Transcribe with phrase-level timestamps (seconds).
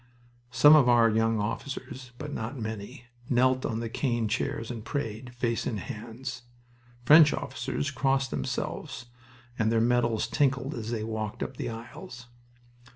[0.49, 5.35] Some of our young officers, but not many, knelt on the cane chairs and prayed,
[5.35, 6.41] face in hands.
[7.05, 9.05] French officers crossed themselves
[9.59, 12.25] and their medals tinkled as they walked up the aisles.